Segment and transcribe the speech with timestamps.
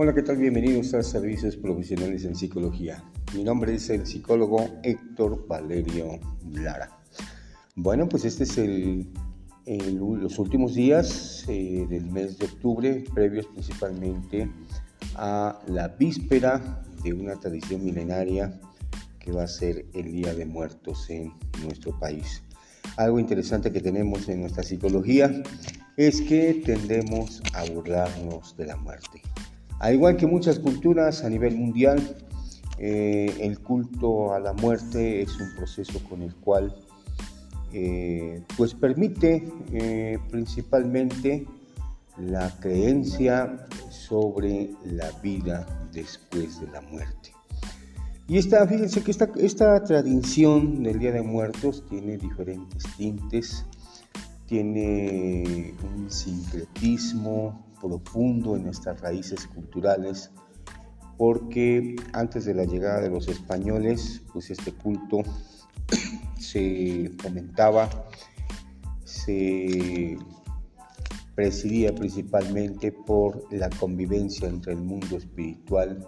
[0.00, 0.36] Hola, ¿qué tal?
[0.36, 3.02] Bienvenidos a Servicios Profesionales en Psicología.
[3.34, 6.20] Mi nombre es el psicólogo Héctor Valerio
[6.52, 7.00] Lara.
[7.74, 9.08] Bueno, pues este es el,
[9.90, 14.48] los últimos días eh, del mes de octubre, previos principalmente
[15.16, 18.56] a la víspera de una tradición milenaria
[19.18, 21.32] que va a ser el Día de Muertos en
[21.64, 22.44] nuestro país.
[22.98, 25.42] Algo interesante que tenemos en nuestra psicología
[25.96, 29.22] es que tendemos a burlarnos de la muerte.
[29.80, 32.16] Al igual que muchas culturas a nivel mundial,
[32.78, 36.74] eh, el culto a la muerte es un proceso con el cual
[37.72, 41.46] eh, pues permite eh, principalmente
[42.16, 47.32] la creencia sobre la vida después de la muerte.
[48.26, 53.64] Y esta, fíjense que esta, esta tradición del Día de Muertos tiene diferentes tintes,
[54.46, 60.30] tiene un sincretismo profundo en nuestras raíces culturales,
[61.16, 65.22] porque antes de la llegada de los españoles, pues este culto
[66.38, 67.88] se fomentaba,
[69.04, 70.16] se
[71.34, 76.06] presidía principalmente por la convivencia entre el mundo espiritual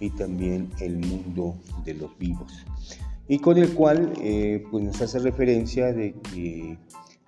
[0.00, 2.64] y también el mundo de los vivos.
[3.26, 6.78] Y con el cual eh, pues nos hace referencia de que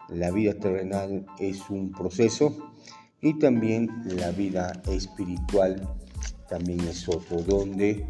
[0.09, 2.73] la vida terrenal es un proceso
[3.23, 5.87] y también la vida espiritual
[6.49, 8.07] también es otro, donde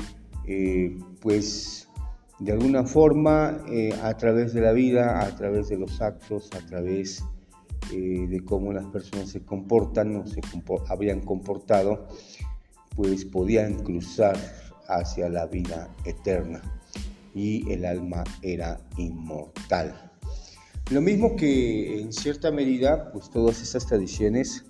[0.46, 1.88] eh, pues
[2.38, 6.66] de alguna forma eh, a través de la vida, a través de los actos, a
[6.66, 7.24] través
[7.90, 10.40] de cómo las personas se comportan o se
[10.88, 12.06] habían comportado,
[12.94, 14.36] pues podían cruzar
[14.88, 16.60] hacia la vida eterna
[17.34, 20.10] y el alma era inmortal.
[20.90, 24.64] Lo mismo que en cierta medida, pues todas estas tradiciones,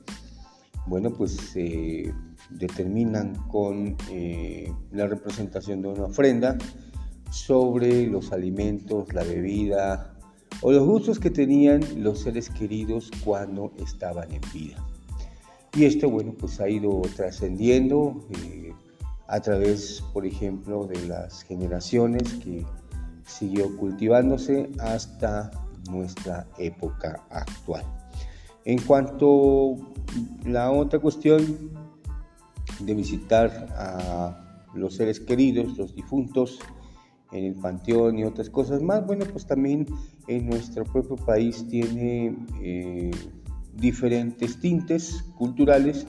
[0.87, 2.13] bueno, pues se
[2.51, 6.57] determinan con eh, la representación de una ofrenda
[7.31, 10.15] sobre los alimentos, la bebida
[10.63, 14.85] o los gustos que tenían los seres queridos cuando estaban en vida.
[15.75, 18.73] Y esto, bueno, pues ha ido trascendiendo eh,
[19.29, 22.67] a través, por ejemplo, de las generaciones que
[23.25, 25.51] siguió cultivándose hasta
[25.89, 27.85] nuestra época actual.
[28.65, 31.71] En cuanto a la otra cuestión
[32.81, 36.59] de visitar a los seres queridos, los difuntos,
[37.33, 39.87] en el panteón y otras cosas más, bueno, pues también
[40.27, 43.11] en nuestro propio país tiene eh,
[43.75, 46.07] diferentes tintes culturales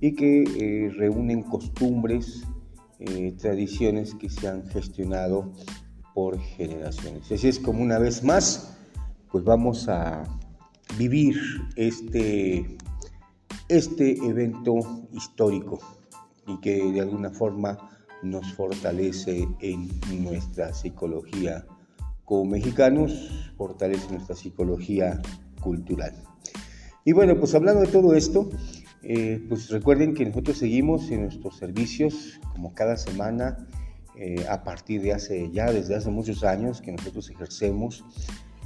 [0.00, 2.44] y que eh, reúnen costumbres,
[2.98, 5.52] eh, tradiciones que se han gestionado
[6.14, 7.30] por generaciones.
[7.30, 8.76] Así es como una vez más,
[9.30, 10.24] pues vamos a
[10.98, 11.36] vivir
[11.76, 12.76] este,
[13.68, 14.74] este evento
[15.12, 15.80] histórico
[16.46, 17.90] y que de alguna forma
[18.22, 19.88] nos fortalece en
[20.22, 21.64] nuestra psicología
[22.24, 25.20] como mexicanos, fortalece nuestra psicología
[25.60, 26.14] cultural.
[27.04, 28.48] Y bueno, pues hablando de todo esto,
[29.02, 33.66] eh, pues recuerden que nosotros seguimos en nuestros servicios como cada semana
[34.16, 38.04] eh, a partir de hace ya, desde hace muchos años que nosotros ejercemos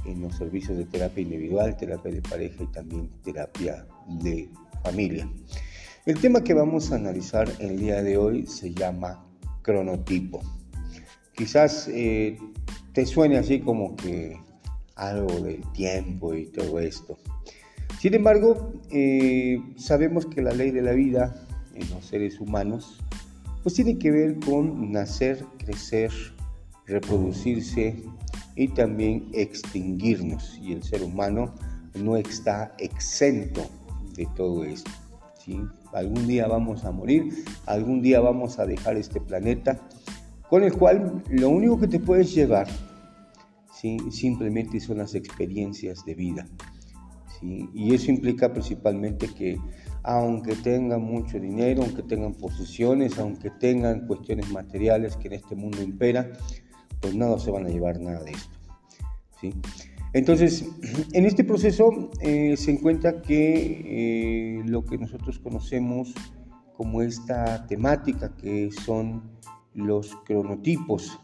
[0.07, 4.49] en los servicios de terapia individual, terapia de pareja y también terapia de
[4.83, 5.29] familia.
[6.05, 9.25] El tema que vamos a analizar el día de hoy se llama
[9.61, 10.41] cronotipo.
[11.35, 12.37] Quizás eh,
[12.93, 14.39] te suene así como que
[14.95, 17.17] algo del tiempo y todo esto.
[17.99, 21.35] Sin embargo, eh, sabemos que la ley de la vida
[21.75, 22.99] en los seres humanos
[23.63, 26.11] pues tiene que ver con nacer, crecer,
[26.85, 28.01] reproducirse
[28.57, 30.59] y también extinguirnos.
[30.61, 31.53] Y el ser humano
[31.93, 33.61] no está exento
[34.15, 34.91] de todo esto.
[35.93, 39.79] Algún día vamos a morir, algún día vamos a dejar este planeta,
[40.49, 42.67] con el cual lo único que te puedes llevar
[44.09, 46.47] simplemente son las experiencias de vida.
[47.41, 49.57] Y eso implica principalmente que
[50.03, 55.81] aunque tengan mucho dinero, aunque tengan posesiones, aunque tengan cuestiones materiales que en este mundo
[55.81, 56.31] impera,
[56.99, 58.56] pues nada se van a llevar nada de esto.
[60.13, 60.65] Entonces,
[61.13, 61.89] en este proceso
[62.21, 66.13] eh, se encuentra que eh, lo que nosotros conocemos
[66.75, 69.23] como esta temática que son
[69.73, 71.19] los cronotipos.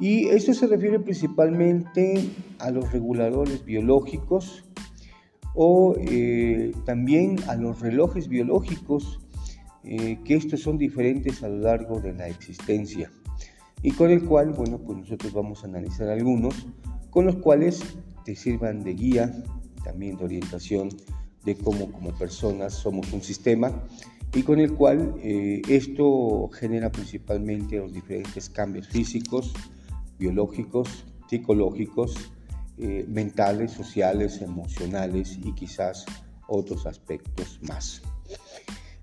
[0.00, 2.28] Y esto se refiere principalmente
[2.58, 4.64] a los reguladores biológicos
[5.54, 9.20] o eh, también a los relojes biológicos,
[9.84, 13.10] que estos son diferentes a lo largo de la existencia
[13.84, 16.66] y con el cual, bueno, pues nosotros vamos a analizar algunos,
[17.14, 17.80] con los cuales
[18.24, 19.32] te sirvan de guía,
[19.84, 20.88] también de orientación
[21.44, 23.84] de cómo como personas somos un sistema
[24.34, 29.54] y con el cual eh, esto genera principalmente los diferentes cambios físicos,
[30.18, 32.32] biológicos, psicológicos,
[32.78, 36.04] eh, mentales, sociales, emocionales y quizás
[36.48, 38.02] otros aspectos más.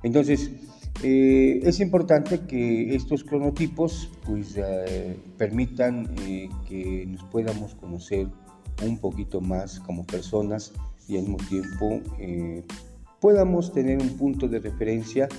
[0.04, 0.52] Entonces,
[1.04, 4.56] eh, es importante que estos cronotipos pues,
[5.38, 6.14] permitan
[6.68, 8.28] que nos podamos conocer
[8.86, 10.74] un poquito más como personas
[11.08, 12.02] y al mismo tiempo
[13.20, 15.30] podamos tener un punto de referencia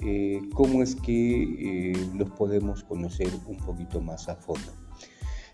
[0.00, 4.72] eh, cómo es que eh, los podemos conocer un poquito más a fondo.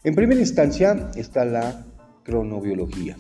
[0.03, 1.87] En primera instancia está la
[2.25, 3.17] cronobiología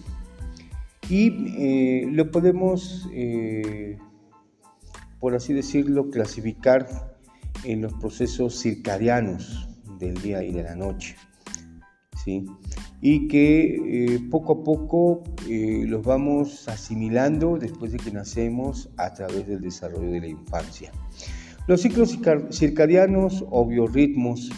[1.09, 3.09] y eh, lo podemos,
[5.21, 7.17] por así decirlo, clasificar
[7.65, 9.69] en los procesos circadianos
[9.99, 11.17] del día y de la noche.
[12.25, 12.45] ¿sí?
[13.01, 19.15] y que eh, poco a poco eh, los vamos asimilando después de que nacemos a
[19.15, 20.93] través del desarrollo de la infancia.
[21.67, 22.19] Los ciclos
[22.51, 24.51] circadianos o biorritmos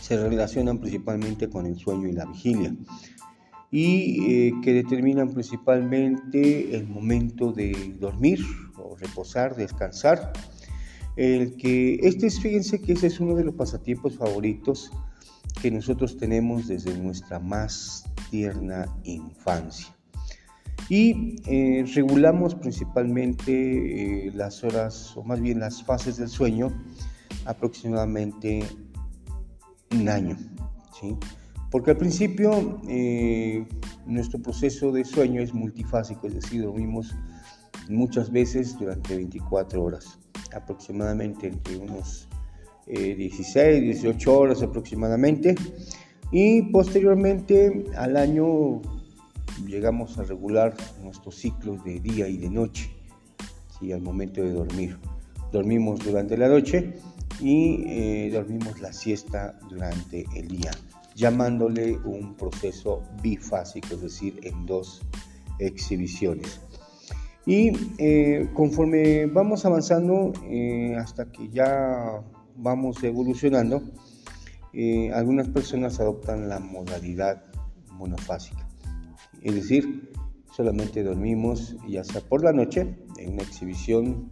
[0.00, 2.74] se relacionan principalmente con el sueño y la vigilia
[3.70, 8.40] y eh, que determinan principalmente el momento de dormir
[8.76, 10.32] o reposar, descansar.
[11.16, 14.90] El que este, fíjense que ese es uno de los pasatiempos favoritos
[15.60, 19.94] que nosotros tenemos desde nuestra más tierna infancia.
[20.88, 26.72] Y eh, regulamos principalmente eh, las horas, o más bien las fases del sueño,
[27.44, 28.64] aproximadamente
[29.92, 30.36] un año.
[30.98, 31.16] ¿sí?
[31.70, 33.66] Porque al principio eh,
[34.06, 37.14] nuestro proceso de sueño es multifásico, es decir, dormimos
[37.88, 40.18] muchas veces durante 24 horas,
[40.52, 42.28] aproximadamente entre unos
[42.86, 45.54] 16, eh, 18 horas aproximadamente.
[46.32, 48.80] Y posteriormente al año
[49.66, 52.90] llegamos a regular nuestros ciclos de día y de noche,
[53.78, 53.92] ¿sí?
[53.92, 54.98] al momento de dormir.
[55.52, 56.94] Dormimos durante la noche
[57.40, 60.70] y eh, dormimos la siesta durante el día,
[61.14, 65.02] llamándole un proceso bifásico, es decir, en dos
[65.58, 66.60] exhibiciones.
[67.46, 70.32] Y eh, conforme vamos avanzando
[70.98, 72.22] hasta que ya
[72.56, 73.82] vamos evolucionando,
[74.72, 77.42] eh, algunas personas adoptan la modalidad
[77.94, 78.68] monofásica,
[79.42, 80.12] es decir,
[80.52, 84.30] solamente dormimos ya sea por la noche, en una exhibición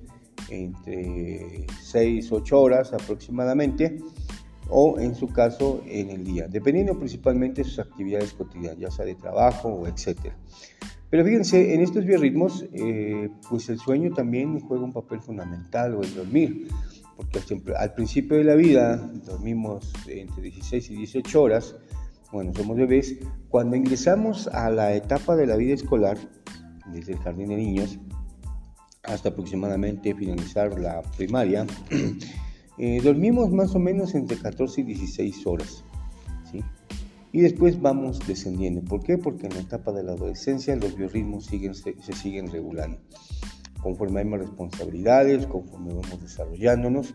[0.48, 3.98] entre 6, 8 horas aproximadamente,
[4.68, 9.04] o en su caso en el día, dependiendo principalmente de sus actividades cotidianas, ya sea
[9.04, 10.36] de trabajo o etcétera.
[11.10, 16.02] Pero fíjense, en estos biorritmos, eh, pues el sueño también juega un papel fundamental o
[16.02, 16.68] el dormir
[17.18, 17.40] porque
[17.76, 21.74] al principio de la vida dormimos entre 16 y 18 horas,
[22.30, 23.16] bueno, somos bebés,
[23.48, 26.16] cuando ingresamos a la etapa de la vida escolar,
[26.92, 27.98] desde el jardín de niños
[29.02, 31.66] hasta aproximadamente finalizar la primaria,
[32.78, 35.84] eh, dormimos más o menos entre 14 y 16 horas.
[36.50, 36.62] ¿sí?
[37.32, 38.82] Y después vamos descendiendo.
[38.82, 39.18] ¿Por qué?
[39.18, 42.98] Porque en la etapa de la adolescencia los biorritmos siguen, se siguen regulando
[43.80, 47.14] conforme hay más responsabilidades, conforme vamos desarrollándonos,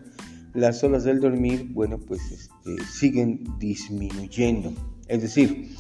[0.54, 4.72] las horas del dormir, bueno, pues este, siguen disminuyendo.
[5.08, 5.76] Es decir,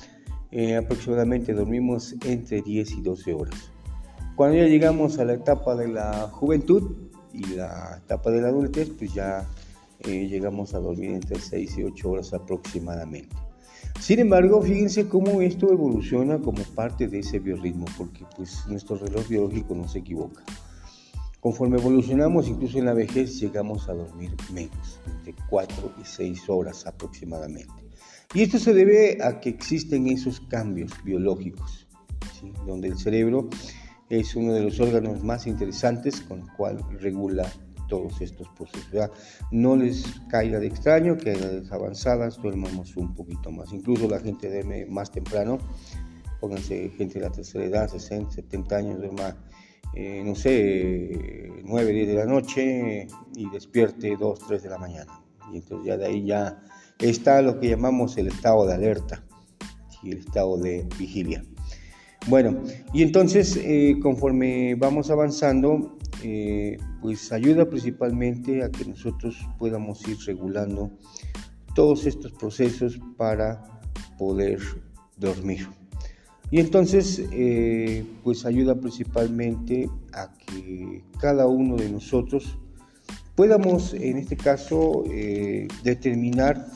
[0.51, 3.71] eh, aproximadamente dormimos entre 10 y 12 horas.
[4.35, 6.95] Cuando ya llegamos a la etapa de la juventud
[7.33, 9.47] y la etapa de la adultez, pues ya
[10.05, 13.35] eh, llegamos a dormir entre 6 y 8 horas aproximadamente.
[13.99, 19.27] Sin embargo, fíjense cómo esto evoluciona como parte de ese biorritmo, porque pues nuestro reloj
[19.27, 20.43] biológico no se equivoca.
[21.39, 26.85] Conforme evolucionamos, incluso en la vejez, llegamos a dormir menos, entre 4 y 6 horas
[26.87, 27.73] aproximadamente.
[28.33, 31.87] Y esto se debe a que existen esos cambios biológicos,
[32.65, 33.49] donde el cerebro
[34.09, 37.51] es uno de los órganos más interesantes con el cual regula
[37.93, 39.11] todos estos procesos.
[39.51, 43.71] No les caiga de extraño que a las avanzadas duermamos un poquito más.
[43.71, 45.59] Incluso la gente duerme más temprano,
[46.41, 49.37] pónganse gente de la tercera edad, 60, 70 años, duerma
[49.93, 55.21] eh, no sé, 9, 10 de la noche y despierte 2, 3 de la mañana.
[55.51, 56.63] Y entonces ya de ahí ya
[56.97, 59.23] está lo que llamamos el estado de alerta
[60.01, 61.45] y el estado de vigilia.
[62.27, 70.07] Bueno, y entonces eh, conforme vamos avanzando, eh, pues ayuda principalmente a que nosotros podamos
[70.07, 70.91] ir regulando
[71.75, 73.81] todos estos procesos para
[74.17, 74.59] poder
[75.17, 75.67] dormir.
[76.51, 82.57] Y entonces, eh, pues ayuda principalmente a que cada uno de nosotros
[83.35, 86.67] podamos, en este caso, eh, determinar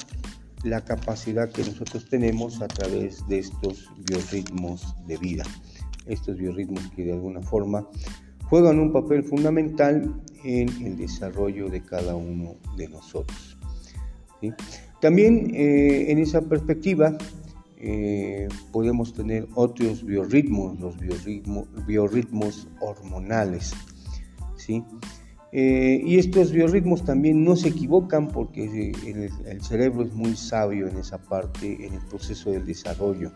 [0.63, 5.43] la capacidad que nosotros tenemos a través de estos biorritmos de vida.
[6.07, 7.87] Estos biorritmos que de alguna forma
[8.49, 10.13] juegan un papel fundamental
[10.43, 13.57] en el desarrollo de cada uno de nosotros.
[15.01, 17.17] También eh, en esa perspectiva
[17.79, 20.95] eh, podemos tener otros biorritmos, los
[21.85, 23.73] biorritmos hormonales.
[25.53, 28.91] Eh, y estos biorritmos también no se equivocan porque
[29.45, 33.31] el, cerebro es muy sabio en esa parte, en el proceso del desarrollo.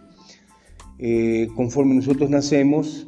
[1.55, 3.07] conforme nosotros nacemos,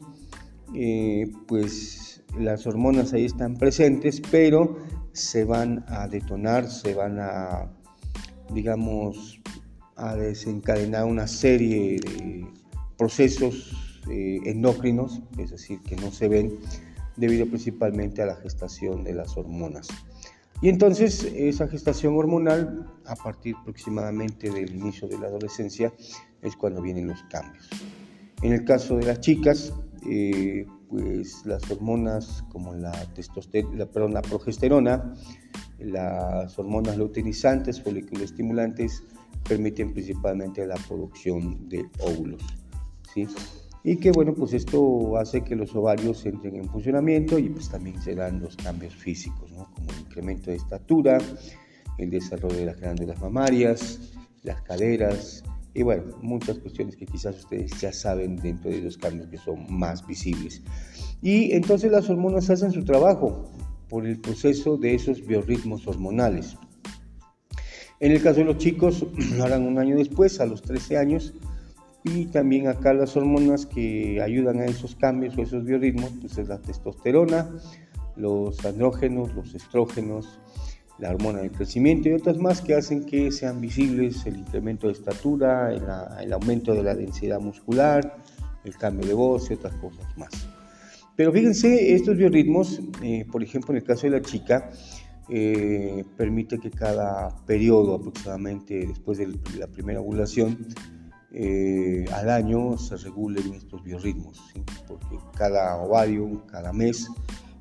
[1.48, 4.78] pues las hormonas ahí están presentes, pero
[5.12, 7.70] se van a detonar, se van a
[8.54, 9.42] digamos,
[9.96, 12.48] a desencadenar una serie de
[12.98, 16.58] procesos eh, endocrinos, es decir, que no se ven
[17.16, 19.88] debido principalmente a la gestación de las hormonas.
[20.62, 25.94] Y entonces esa gestación hormonal, a partir aproximadamente del inicio de la adolescencia,
[26.42, 27.70] es cuando vienen los cambios.
[28.42, 29.74] En el caso de las chicas,
[30.10, 35.14] eh, pues las hormonas como la, testosterona, perdón, la progesterona
[35.80, 37.82] las hormonas luteinizantes,
[38.22, 39.04] estimulantes
[39.48, 42.44] permiten principalmente la producción de óvulos.
[43.14, 43.28] ¿sí?
[43.84, 48.02] Y que bueno, pues esto hace que los ovarios entren en funcionamiento y pues también
[48.02, 49.70] se dan los cambios físicos, ¿no?
[49.74, 51.18] como el incremento de estatura,
[51.98, 55.44] el desarrollo de las glándulas mamarias, las caderas,
[55.74, 59.66] y bueno, muchas cuestiones que quizás ustedes ya saben dentro de los cambios que son
[59.70, 60.62] más visibles.
[61.22, 63.52] Y entonces las hormonas hacen su trabajo,
[63.94, 66.58] por el proceso de esos biorritmos hormonales.
[68.00, 69.06] En el caso de los chicos,
[69.38, 71.34] lo harán un año después, a los 13 años,
[72.04, 76.48] y también acá las hormonas que ayudan a esos cambios o esos biorritmos, pues es
[76.48, 77.50] la testosterona,
[78.16, 80.40] los andrógenos, los estrógenos,
[81.00, 84.94] la hormona del crecimiento y otras más que hacen que sean visibles el incremento de
[84.94, 88.18] estatura, el, aumento de la densidad muscular,
[88.64, 90.32] el cambio de voz y otras cosas más.
[91.16, 94.70] Pero fíjense, estos biorritmos, eh, por ejemplo, en el caso de la chica,
[95.30, 100.68] eh, permite que cada periodo, aproximadamente después de la primera ovulación,
[101.36, 104.40] eh, al año se regulen estos biorritmos,
[104.88, 107.10] porque cada ovario, cada mes,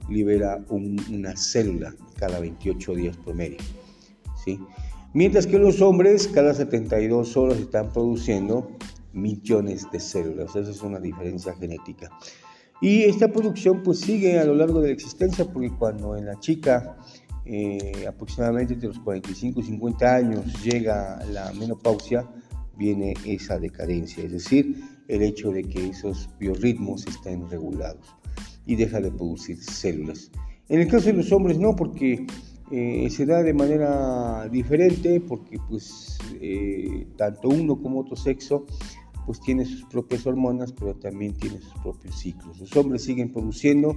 [0.09, 3.59] libera una célula cada 28 días promedio.
[4.45, 4.59] ¿sí?
[5.15, 8.77] Mientras que los hombres cada 72 horas están produciendo
[9.13, 10.57] millones de células.
[10.57, 12.11] Esa es una diferencia genética.
[12.81, 16.39] Y esta producción pues sigue a lo largo de la existencia porque cuando en la
[16.41, 16.97] chica
[17.45, 22.29] eh, aproximadamente entre los 45 y 50 años llega la menopausia,
[22.77, 28.07] viene esa decadencia, es decir, el hecho de que esos biorritmos estén regulados
[28.67, 30.31] y deja de producir células.
[30.69, 32.27] En el caso de los hombres no, porque
[32.71, 38.67] eh, se da de manera diferente, porque pues eh, tanto uno como otro sexo
[39.27, 42.59] pues tiene sus propias hormonas, pero también tiene sus propios ciclos.
[42.59, 43.97] Los hombres siguen produciendo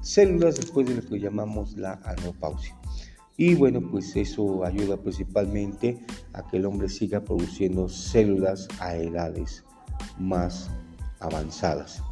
[0.00, 2.76] células después de lo que llamamos la andropausia.
[3.38, 5.98] Y bueno, pues eso ayuda principalmente
[6.32, 9.64] a que el hombre siga produciendo células a edades
[10.18, 10.70] más
[11.20, 12.02] avanzadas.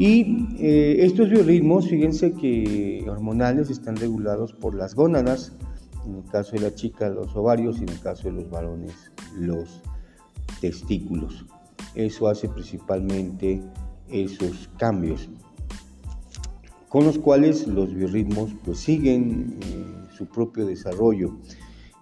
[0.00, 5.52] Y eh, estos biorritmos, fíjense que hormonales están regulados por las gónadas,
[6.06, 9.12] en el caso de la chica los ovarios y en el caso de los varones
[9.38, 9.82] los
[10.62, 11.44] testículos.
[11.94, 13.62] Eso hace principalmente
[14.08, 15.28] esos cambios,
[16.88, 19.84] con los cuales los biorritmos pues siguen eh,
[20.16, 21.36] su propio desarrollo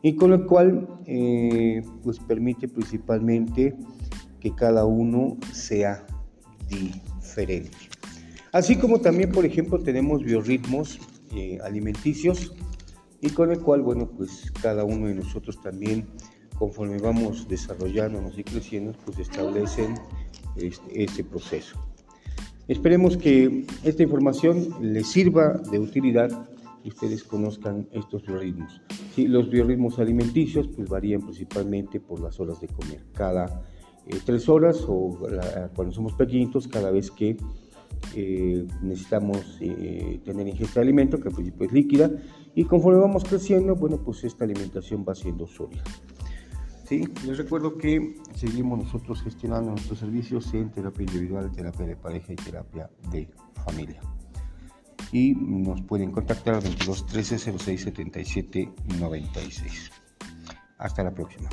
[0.02, 3.74] y con lo cual eh, pues permite principalmente
[4.38, 6.06] que cada uno sea
[6.68, 7.87] diferente.
[8.52, 10.98] Así como también, por ejemplo, tenemos biorritmos
[11.34, 12.52] eh, alimenticios
[13.20, 16.06] y con el cual, bueno, pues cada uno de nosotros también
[16.58, 19.94] conforme vamos desarrollándonos y creciendo, pues establecen
[20.56, 21.78] este, este, proceso.
[22.66, 26.48] Esperemos que esta información les sirva de utilidad
[26.82, 28.80] y ustedes conozcan estos biorritmos.
[29.14, 33.04] Sí, los biorritmos alimenticios pues varían principalmente por las horas de comer.
[33.14, 33.62] Cada
[34.06, 35.18] eh, tres horas o
[35.74, 37.36] cuando somos pequeñitos, cada vez que
[38.14, 42.10] eh, necesitamos eh, tener ingesta de alimento, que al principio es líquida,
[42.54, 45.84] y conforme vamos creciendo, bueno, pues esta alimentación va siendo sólida.
[46.84, 47.04] ¿sí?
[47.26, 52.36] Les recuerdo que seguimos nosotros gestionando nuestros servicios en terapia individual, terapia de pareja y
[52.36, 53.28] terapia de
[53.64, 54.00] familia.
[55.12, 59.90] Y nos pueden contactar al 22 13 06 77 96.
[60.78, 61.48] Hasta la próxima.